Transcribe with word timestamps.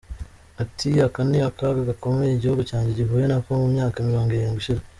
Ati″Aka 0.63 1.21
ni 1.29 1.39
akaga 1.49 1.81
gakomeye 1.89 2.31
igihugu 2.33 2.61
cyanjye 2.69 2.89
gihuye 2.97 3.25
nako 3.27 3.49
mu 3.61 3.67
myaka 3.73 3.97
mirongo 4.07 4.29
irindwi 4.33 4.61
ishize. 4.63 4.83